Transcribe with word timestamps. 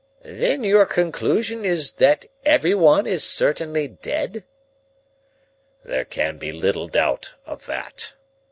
"Then 0.23 0.63
your 0.63 0.87
conclusion 0.87 1.63
is 1.63 1.91
that 1.97 2.25
everyone 2.43 3.05
is 3.05 3.23
certainly 3.23 3.87
dead?" 3.87 4.45
"There 5.85 6.05
can 6.05 6.39
be 6.39 6.51
little 6.51 6.87
doubt 6.87 7.35
of 7.45 7.67
that. 7.67 8.13